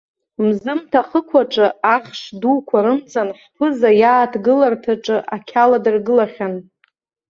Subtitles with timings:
[0.45, 6.53] Мзымҭа ахықә аҿы, аӷш дуқәа рымҵан, ҳԥыза иааҭгыларҭаҿы ақьала дыргылахьан.